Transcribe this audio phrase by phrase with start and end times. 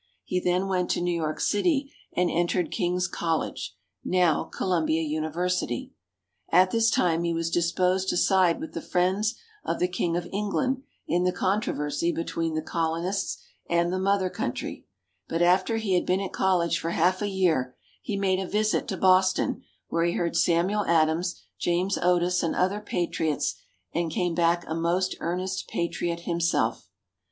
[0.23, 5.91] He then went to New York City, and entered King's College, now Columbia University.
[6.49, 10.27] At this time, he was disposed to side with the friends of the King of
[10.33, 14.87] England in the controversy between the Colonists and the Mother Country;
[15.27, 18.87] but after he had been at college for half a year, he made a visit
[18.87, 23.53] to Boston where he heard Samuel Adams, James Otis, and other Patriots,
[23.93, 26.89] and came back a most earnest Patriot himself.